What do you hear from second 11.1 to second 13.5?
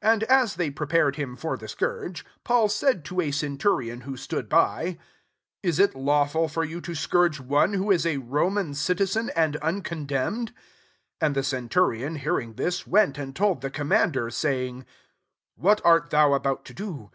26 And the centurion hearing thia^ went and